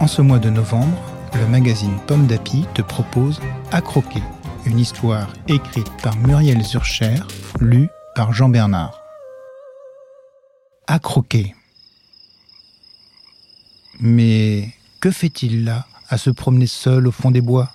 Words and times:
En 0.00 0.06
ce 0.06 0.20
mois 0.22 0.38
de 0.38 0.50
novembre, 0.50 0.98
le 1.34 1.46
magazine 1.46 1.98
Pomme 2.06 2.26
d'Api 2.26 2.66
te 2.74 2.82
propose 2.82 3.40
À 3.72 3.80
croquer, 3.80 4.22
une 4.66 4.78
histoire 4.78 5.32
écrite 5.48 5.90
par 6.02 6.16
Muriel 6.16 6.62
Zurcher, 6.62 7.14
lue 7.60 7.88
par 8.14 8.32
Jean 8.32 8.48
Bernard. 8.48 9.00
À 10.86 10.98
croquer. 10.98 11.54
Mais 14.00 14.70
que 15.00 15.10
fait-il 15.10 15.64
là, 15.64 15.86
à 16.08 16.18
se 16.18 16.30
promener 16.30 16.66
seul 16.66 17.06
au 17.06 17.12
fond 17.12 17.30
des 17.30 17.40
bois? 17.40 17.70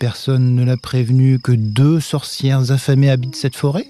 Personne 0.00 0.54
ne 0.54 0.64
l'a 0.64 0.76
prévenu 0.76 1.38
que 1.38 1.52
deux 1.52 2.00
sorcières 2.00 2.70
affamées 2.70 3.10
habitent 3.10 3.36
cette 3.36 3.56
forêt? 3.56 3.86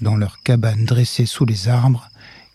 Dans 0.00 0.16
leur 0.16 0.42
cabane 0.42 0.84
dressée 0.84 1.26
sous 1.26 1.44
les 1.44 1.68
arbres, 1.68 2.10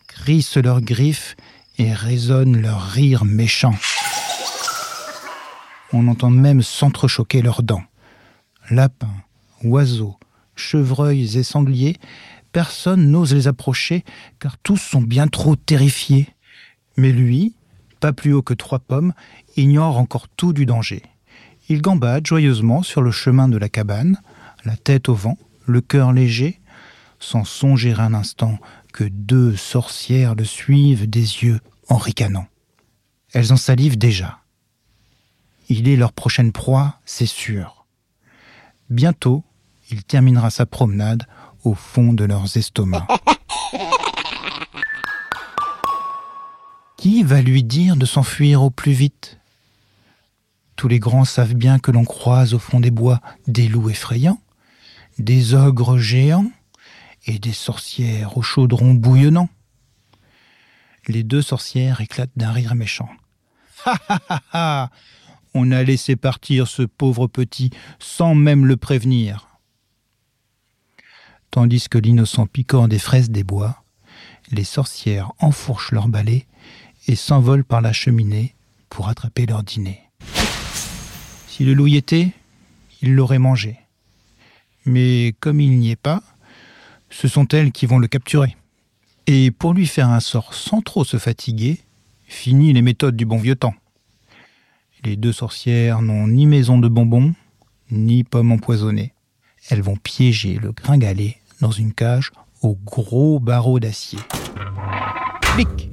crissent 0.07 0.57
leurs 0.57 0.81
griffes 0.81 1.35
et 1.79 1.93
résonnent 1.93 2.61
leurs 2.61 2.83
rires 2.83 3.25
méchants. 3.25 3.75
On 5.93 6.07
entend 6.07 6.29
même 6.29 6.61
s'entrechoquer 6.61 7.41
leurs 7.41 7.63
dents. 7.63 7.83
Lapins, 8.69 9.23
oiseaux, 9.63 10.17
chevreuils 10.55 11.37
et 11.37 11.43
sangliers, 11.43 11.95
personne 12.51 13.09
n'ose 13.09 13.33
les 13.33 13.47
approcher 13.47 14.03
car 14.39 14.57
tous 14.57 14.77
sont 14.77 15.01
bien 15.01 15.27
trop 15.27 15.55
terrifiés. 15.55 16.27
Mais 16.97 17.11
lui, 17.11 17.55
pas 18.01 18.13
plus 18.13 18.33
haut 18.33 18.41
que 18.41 18.53
trois 18.53 18.79
pommes, 18.79 19.13
ignore 19.55 19.97
encore 19.97 20.27
tout 20.27 20.53
du 20.53 20.65
danger. 20.65 21.01
Il 21.69 21.81
gambade 21.81 22.27
joyeusement 22.27 22.83
sur 22.83 23.01
le 23.01 23.11
chemin 23.11 23.47
de 23.47 23.57
la 23.57 23.69
cabane, 23.69 24.21
la 24.65 24.75
tête 24.75 25.07
au 25.07 25.13
vent, 25.13 25.37
le 25.65 25.81
cœur 25.81 26.11
léger, 26.11 26.59
sans 27.19 27.45
songer 27.45 27.93
un 27.97 28.13
instant 28.13 28.59
que 28.93 29.03
deux 29.03 29.55
sorcières 29.55 30.35
le 30.35 30.45
suivent 30.45 31.09
des 31.09 31.43
yeux 31.43 31.59
en 31.89 31.97
ricanant. 31.97 32.47
Elles 33.33 33.53
en 33.53 33.57
salivent 33.57 33.97
déjà. 33.97 34.39
Il 35.69 35.87
est 35.87 35.95
leur 35.95 36.13
prochaine 36.13 36.51
proie, 36.51 36.99
c'est 37.05 37.27
sûr. 37.27 37.85
Bientôt, 38.89 39.43
il 39.91 40.03
terminera 40.03 40.49
sa 40.49 40.65
promenade 40.65 41.27
au 41.63 41.75
fond 41.75 42.13
de 42.13 42.23
leurs 42.23 42.57
estomacs. 42.57 43.07
Qui 46.97 47.23
va 47.23 47.41
lui 47.41 47.63
dire 47.63 47.95
de 47.95 48.05
s'enfuir 48.05 48.63
au 48.63 48.71
plus 48.71 48.91
vite? 48.91 49.39
Tous 50.75 50.87
les 50.87 50.99
grands 50.99 51.25
savent 51.25 51.53
bien 51.53 51.79
que 51.79 51.91
l'on 51.91 52.05
croise 52.05 52.53
au 52.53 52.59
fond 52.59 52.79
des 52.79 52.91
bois 52.91 53.21
des 53.47 53.67
loups 53.67 53.89
effrayants, 53.89 54.41
des 55.17 55.53
ogres 55.53 55.97
géants 55.97 56.51
et 57.25 57.39
des 57.39 57.53
sorcières 57.53 58.37
au 58.37 58.41
chaudron 58.41 58.93
bouillonnant. 58.93 59.49
Les 61.07 61.23
deux 61.23 61.41
sorcières 61.41 62.01
éclatent 62.01 62.35
d'un 62.35 62.51
rire 62.51 62.75
méchant. 62.75 63.09
Ha 63.85 63.97
ha 64.09 64.19
ha 64.27 64.41
ha 64.51 64.91
On 65.53 65.71
a 65.71 65.83
laissé 65.83 66.17
partir 66.17 66.67
ce 66.67 66.83
pauvre 66.83 67.27
petit 67.27 67.69
sans 67.97 68.35
même 68.35 68.65
le 68.65 68.75
prévenir. 68.75 69.47
Tandis 71.49 71.87
que 71.89 71.97
l'innocent 71.97 72.45
picore 72.45 72.89
des 72.89 72.99
fraises 72.99 73.29
des 73.29 73.43
bois, 73.43 73.83
les 74.51 74.65
sorcières 74.65 75.31
enfourchent 75.39 75.91
leur 75.91 76.09
balai 76.09 76.45
et 77.07 77.15
s'envolent 77.15 77.63
par 77.63 77.81
la 77.81 77.93
cheminée 77.93 78.55
pour 78.89 79.07
attraper 79.07 79.45
leur 79.45 79.63
dîner. 79.63 80.01
Si 81.47 81.63
le 81.63 81.73
loup 81.73 81.87
y 81.87 81.95
était, 81.95 82.31
il 83.01 83.15
l'aurait 83.15 83.39
mangé. 83.39 83.79
Mais 84.85 85.33
comme 85.39 85.59
il 85.59 85.79
n'y 85.79 85.91
est 85.91 85.95
pas, 85.95 86.21
ce 87.09 87.27
sont 87.27 87.47
elles 87.49 87.71
qui 87.71 87.85
vont 87.85 87.99
le 87.99 88.07
capturer. 88.07 88.55
Et 89.27 89.51
pour 89.51 89.73
lui 89.73 89.87
faire 89.87 90.09
un 90.09 90.19
sort 90.19 90.53
sans 90.53 90.81
trop 90.81 91.03
se 91.03 91.17
fatiguer, 91.17 91.79
fini 92.25 92.73
les 92.73 92.81
méthodes 92.81 93.15
du 93.15 93.25
bon 93.25 93.37
vieux 93.37 93.55
temps. 93.55 93.75
Les 95.03 95.15
deux 95.15 95.31
sorcières 95.31 96.01
n'ont 96.01 96.27
ni 96.27 96.45
maison 96.45 96.77
de 96.77 96.87
bonbons, 96.87 97.33
ni 97.91 98.23
pommes 98.23 98.51
empoisonnées. 98.51 99.13
Elles 99.69 99.81
vont 99.81 99.95
piéger 99.95 100.55
le 100.55 100.71
gringalet 100.71 101.37
dans 101.61 101.71
une 101.71 101.93
cage 101.93 102.31
au 102.61 102.75
gros 102.85 103.39
barreau 103.39 103.79
d'acier. 103.79 104.19
Clic 105.41 105.89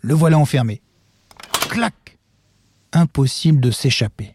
Le 0.00 0.14
voilà 0.14 0.38
enfermé. 0.38 0.80
Clac 1.70 2.18
Impossible 2.92 3.60
de 3.60 3.70
s'échapper. 3.70 4.34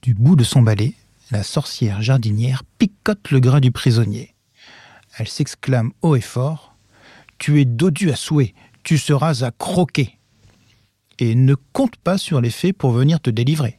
Du 0.00 0.14
bout 0.14 0.36
de 0.36 0.44
son 0.44 0.62
balai, 0.62 0.94
la 1.30 1.42
sorcière 1.42 2.02
jardinière 2.02 2.64
picote 2.78 3.30
le 3.30 3.40
gras 3.40 3.60
du 3.60 3.70
prisonnier. 3.70 4.34
Elle 5.16 5.28
s'exclame 5.28 5.92
haut 6.02 6.16
et 6.16 6.20
fort 6.20 6.76
Tu 7.38 7.60
es 7.60 7.64
dodu 7.64 8.10
à 8.10 8.16
souhait, 8.16 8.54
tu 8.82 8.98
seras 8.98 9.44
à 9.44 9.50
croquer. 9.50 10.18
Et 11.18 11.34
ne 11.34 11.54
compte 11.72 11.96
pas 11.96 12.18
sur 12.18 12.40
les 12.40 12.50
fées 12.50 12.72
pour 12.72 12.92
venir 12.92 13.20
te 13.20 13.30
délivrer. 13.30 13.78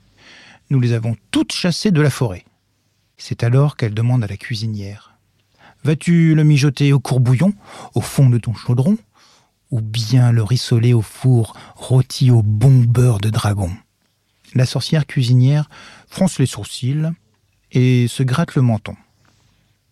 Nous 0.69 0.79
les 0.79 0.93
avons 0.93 1.15
toutes 1.31 1.51
chassées 1.51 1.91
de 1.91 2.01
la 2.01 2.09
forêt. 2.09 2.45
C'est 3.17 3.43
alors 3.43 3.75
qu'elle 3.75 3.93
demande 3.93 4.23
à 4.23 4.27
la 4.27 4.37
cuisinière 4.37 5.17
Vas-tu 5.83 6.35
le 6.35 6.43
mijoter 6.43 6.93
au 6.93 6.99
courbouillon, 6.99 7.53
au 7.95 8.01
fond 8.01 8.29
de 8.29 8.37
ton 8.37 8.53
chaudron, 8.53 8.97
ou 9.71 9.81
bien 9.81 10.31
le 10.31 10.43
rissoler 10.43 10.93
au 10.93 11.01
four 11.01 11.55
rôti 11.75 12.29
au 12.29 12.43
bon 12.43 12.83
beurre 12.83 13.17
de 13.17 13.31
dragon? 13.31 13.71
La 14.53 14.65
sorcière 14.65 15.07
cuisinière 15.07 15.69
fronce 16.07 16.37
les 16.37 16.45
sourcils 16.45 17.09
et 17.71 18.07
se 18.07 18.23
gratte 18.23 18.55
le 18.55 18.61
menton. 18.61 18.95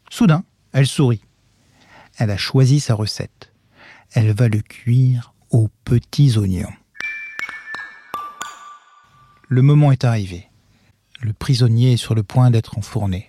Soudain, 0.09 0.43
elle 0.73 0.87
sourit. 0.87 1.21
Elle 2.17 2.31
a 2.31 2.37
choisi 2.37 2.79
sa 2.79 2.95
recette. 2.95 3.53
Elle 4.11 4.33
va 4.33 4.47
le 4.49 4.61
cuire 4.61 5.33
aux 5.51 5.69
petits 5.85 6.37
oignons. 6.37 6.73
Le 9.47 9.61
moment 9.61 9.91
est 9.91 10.03
arrivé. 10.03 10.47
Le 11.21 11.33
prisonnier 11.33 11.93
est 11.93 11.97
sur 11.97 12.15
le 12.15 12.23
point 12.23 12.51
d'être 12.51 12.77
enfourné. 12.77 13.27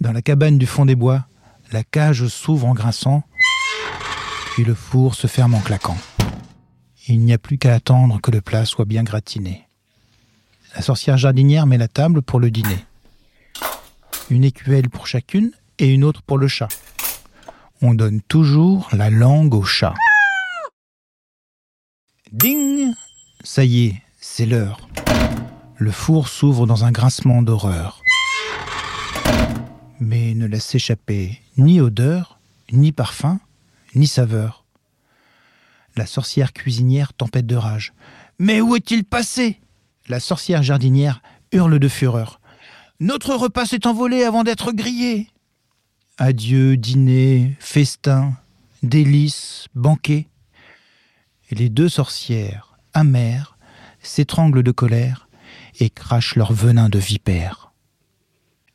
Dans 0.00 0.12
la 0.12 0.22
cabane 0.22 0.58
du 0.58 0.66
fond 0.66 0.86
des 0.86 0.96
bois, 0.96 1.26
la 1.72 1.84
cage 1.84 2.26
s'ouvre 2.26 2.66
en 2.66 2.74
grinçant, 2.74 3.22
puis 4.52 4.64
le 4.64 4.74
four 4.74 5.14
se 5.14 5.26
ferme 5.26 5.54
en 5.54 5.60
claquant. 5.60 5.96
Il 7.06 7.20
n'y 7.20 7.32
a 7.32 7.38
plus 7.38 7.58
qu'à 7.58 7.74
attendre 7.74 8.20
que 8.20 8.30
le 8.30 8.40
plat 8.40 8.64
soit 8.64 8.84
bien 8.84 9.02
gratiné. 9.02 9.68
La 10.74 10.82
sorcière 10.82 11.16
jardinière 11.16 11.66
met 11.66 11.78
la 11.78 11.88
table 11.88 12.22
pour 12.22 12.40
le 12.40 12.50
dîner. 12.50 12.84
Une 14.30 14.44
écuelle 14.44 14.88
pour 14.88 15.08
chacune 15.08 15.50
et 15.80 15.92
une 15.92 16.04
autre 16.04 16.22
pour 16.22 16.38
le 16.38 16.46
chat. 16.46 16.68
On 17.82 17.94
donne 17.94 18.20
toujours 18.20 18.88
la 18.92 19.10
langue 19.10 19.54
au 19.54 19.64
chat. 19.64 19.94
Ding 22.30 22.92
Ça 23.42 23.64
y 23.64 23.86
est, 23.86 24.02
c'est 24.20 24.46
l'heure. 24.46 24.88
Le 25.78 25.90
four 25.90 26.28
s'ouvre 26.28 26.66
dans 26.66 26.84
un 26.84 26.92
grincement 26.92 27.42
d'horreur. 27.42 28.02
Mais 29.98 30.34
ne 30.34 30.46
laisse 30.46 30.74
échapper 30.76 31.40
ni 31.56 31.80
odeur, 31.80 32.38
ni 32.70 32.92
parfum, 32.92 33.40
ni 33.96 34.06
saveur. 34.06 34.64
La 35.96 36.06
sorcière 36.06 36.52
cuisinière 36.52 37.14
tempête 37.14 37.46
de 37.46 37.56
rage. 37.56 37.92
Mais 38.38 38.60
où 38.60 38.76
est-il 38.76 39.04
passé? 39.04 39.58
La 40.08 40.20
sorcière 40.20 40.62
jardinière 40.62 41.20
hurle 41.50 41.80
de 41.80 41.88
fureur. 41.88 42.39
Notre 43.02 43.34
repas 43.34 43.64
s'est 43.64 43.86
envolé 43.86 44.24
avant 44.24 44.44
d'être 44.44 44.72
grillé. 44.72 45.30
Adieu, 46.18 46.76
dîner, 46.76 47.56
festin, 47.58 48.34
délices, 48.82 49.68
banquet. 49.74 50.28
Et 51.50 51.54
les 51.54 51.70
deux 51.70 51.88
sorcières, 51.88 52.76
amères, 52.92 53.56
s'étranglent 54.02 54.62
de 54.62 54.70
colère 54.70 55.28
et 55.78 55.88
crachent 55.88 56.36
leur 56.36 56.52
venin 56.52 56.90
de 56.90 56.98
vipère. 56.98 57.72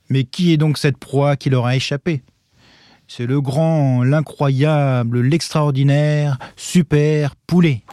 Mais 0.09 0.23
qui 0.23 0.51
est 0.51 0.57
donc 0.57 0.79
cette 0.79 0.97
proie 0.97 1.35
qui 1.35 1.51
leur 1.51 1.67
a 1.67 1.75
échappé? 1.75 2.23
C'est 3.07 3.27
le 3.27 3.39
grand, 3.41 4.03
l'incroyable, 4.03 5.21
l'extraordinaire, 5.21 6.39
super 6.55 7.35
poulet. 7.35 7.83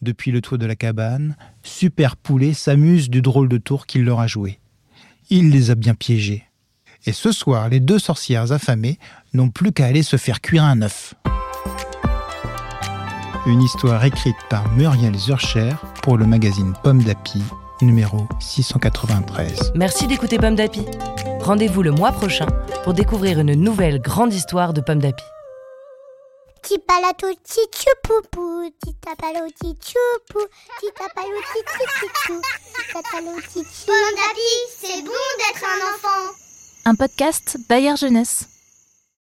Depuis 0.00 0.30
le 0.30 0.40
toit 0.40 0.56
de 0.56 0.64
la 0.64 0.76
cabane, 0.76 1.36
Super 1.66 2.16
Poulet 2.16 2.54
s'amuse 2.54 3.10
du 3.10 3.20
drôle 3.20 3.48
de 3.48 3.58
tour 3.58 3.86
qu'il 3.86 4.04
leur 4.04 4.20
a 4.20 4.26
joué. 4.26 4.60
Il 5.30 5.50
les 5.50 5.70
a 5.70 5.74
bien 5.74 5.94
piégés. 5.94 6.44
Et 7.04 7.12
ce 7.12 7.32
soir, 7.32 7.68
les 7.68 7.80
deux 7.80 7.98
sorcières 7.98 8.52
affamées 8.52 8.98
n'ont 9.34 9.50
plus 9.50 9.72
qu'à 9.72 9.86
aller 9.86 10.02
se 10.02 10.16
faire 10.16 10.40
cuire 10.40 10.64
un 10.64 10.82
œuf. 10.82 11.14
une 13.46 13.62
histoire 13.62 14.04
écrite 14.04 14.36
par 14.50 14.72
Muriel 14.72 15.16
Zurcher 15.16 15.70
pour 16.02 16.16
le 16.16 16.26
magazine 16.26 16.72
Pomme 16.82 17.02
d'Api, 17.02 17.40
numéro 17.80 18.26
693. 18.40 19.72
Merci 19.76 20.08
d'écouter 20.08 20.38
Pomme 20.38 20.56
d'Api. 20.56 20.82
Rendez-vous 21.40 21.82
le 21.82 21.92
mois 21.92 22.10
prochain 22.12 22.46
pour 22.82 22.92
découvrir 22.92 23.38
une 23.38 23.54
nouvelle 23.54 24.00
grande 24.00 24.34
histoire 24.34 24.72
de 24.72 24.80
Pomme 24.80 25.00
d'Api. 25.00 25.22
Tipalato 26.66 27.32
tichupupu, 27.44 28.72
titapalo 28.82 29.48
tichupu, 29.50 30.40
titapalo 30.80 31.38
tichupu, 31.52 32.42
titapalo 32.74 33.40
tichupu. 33.42 33.86
Pomme 33.86 34.14
d'api, 34.16 34.50
c'est 34.80 35.02
bon 35.02 35.12
d'être 35.38 35.64
un 35.64 35.94
enfant. 35.94 36.34
Un 36.84 36.94
podcast 36.96 37.56
Bayard 37.68 37.98
Jeunesse. 37.98 38.55